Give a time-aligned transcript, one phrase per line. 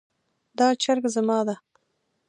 [0.57, 1.55] دا چرګ زما ده